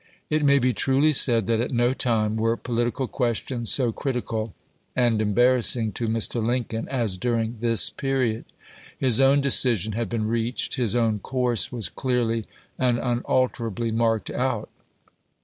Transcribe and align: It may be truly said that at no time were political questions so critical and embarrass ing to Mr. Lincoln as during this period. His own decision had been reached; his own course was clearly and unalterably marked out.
It 0.31 0.43
may 0.43 0.57
be 0.57 0.73
truly 0.73 1.13
said 1.13 1.45
that 1.45 1.59
at 1.59 1.69
no 1.69 1.93
time 1.93 2.35
were 2.35 2.57
political 2.57 3.07
questions 3.07 3.71
so 3.71 3.91
critical 3.91 4.55
and 4.95 5.21
embarrass 5.21 5.75
ing 5.75 5.91
to 5.91 6.07
Mr. 6.07 6.43
Lincoln 6.43 6.87
as 6.89 7.19
during 7.19 7.57
this 7.59 7.91
period. 7.91 8.45
His 8.97 9.19
own 9.21 9.41
decision 9.41 9.91
had 9.91 10.09
been 10.09 10.27
reached; 10.27 10.73
his 10.73 10.95
own 10.95 11.19
course 11.19 11.71
was 11.71 11.87
clearly 11.87 12.47
and 12.79 12.97
unalterably 12.97 13.91
marked 13.91 14.31
out. 14.31 14.69